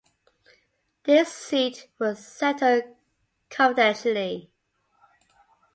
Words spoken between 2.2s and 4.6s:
settled confidentially.